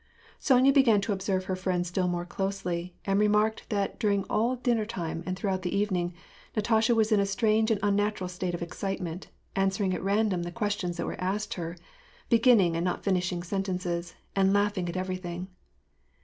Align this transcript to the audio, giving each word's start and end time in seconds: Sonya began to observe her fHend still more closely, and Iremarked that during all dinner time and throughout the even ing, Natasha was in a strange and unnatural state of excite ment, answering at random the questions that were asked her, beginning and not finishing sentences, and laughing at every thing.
Sonya 0.39 0.73
began 0.73 0.99
to 1.01 1.13
observe 1.13 1.45
her 1.45 1.53
fHend 1.53 1.85
still 1.85 2.07
more 2.07 2.25
closely, 2.25 2.95
and 3.05 3.19
Iremarked 3.19 3.69
that 3.69 3.99
during 3.99 4.23
all 4.31 4.55
dinner 4.55 4.83
time 4.83 5.21
and 5.27 5.37
throughout 5.37 5.61
the 5.61 5.77
even 5.77 5.95
ing, 5.95 6.13
Natasha 6.55 6.95
was 6.95 7.11
in 7.11 7.19
a 7.19 7.25
strange 7.27 7.69
and 7.69 7.79
unnatural 7.83 8.27
state 8.27 8.55
of 8.55 8.63
excite 8.63 8.99
ment, 8.99 9.27
answering 9.55 9.93
at 9.93 10.01
random 10.01 10.41
the 10.41 10.51
questions 10.51 10.97
that 10.97 11.05
were 11.05 11.21
asked 11.21 11.53
her, 11.53 11.77
beginning 12.29 12.75
and 12.75 12.83
not 12.83 13.03
finishing 13.03 13.43
sentences, 13.43 14.15
and 14.35 14.53
laughing 14.53 14.89
at 14.89 14.97
every 14.97 15.17
thing. 15.17 15.49